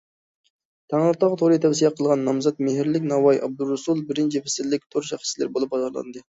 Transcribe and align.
تەڭرىتاغ 0.93 1.35
تورى 1.41 1.59
تەۋسىيە 1.65 1.91
قىلغان 1.99 2.23
نامزات« 2.29 2.63
مېھىرلىك 2.69 3.05
ناۋاي» 3.11 3.43
ئابدۇرۇسۇل 3.49 4.03
بىرىنچى 4.09 4.43
پەسىللىك 4.49 4.89
تور 4.97 5.09
شەخسلىرى 5.13 5.55
بولۇپ 5.59 5.77
باھالاندى. 5.77 6.19